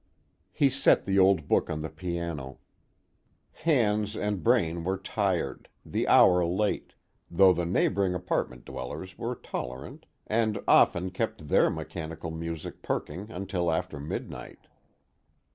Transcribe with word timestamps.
He 0.51 0.71
set 0.71 1.05
the 1.05 1.19
old 1.19 1.47
book 1.47 1.69
on 1.69 1.81
the 1.81 1.87
piano. 1.89 2.57
Hands 3.51 4.17
and 4.17 4.43
brain 4.43 4.83
were 4.83 4.97
tired, 4.97 5.69
the 5.85 6.07
hour 6.07 6.43
late, 6.43 6.93
though 7.29 7.53
the 7.53 7.67
neighboring 7.67 8.15
apartment 8.15 8.65
dwellers 8.65 9.15
were 9.19 9.35
tolerant 9.35 10.07
and 10.25 10.57
often 10.67 11.11
kept 11.11 11.49
their 11.49 11.69
mechanical 11.69 12.31
music 12.31 12.81
perking 12.81 13.29
until 13.29 13.71
after 13.71 13.99
midnight. 13.99 14.65